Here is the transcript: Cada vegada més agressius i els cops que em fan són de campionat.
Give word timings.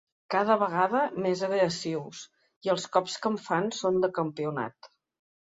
Cada 0.35 0.53
vegada 0.61 1.01
més 1.25 1.43
agressius 1.49 2.23
i 2.69 2.71
els 2.75 2.89
cops 2.97 3.21
que 3.27 3.33
em 3.35 3.39
fan 3.51 3.73
són 3.83 4.03
de 4.07 4.11
campionat. 4.21 4.95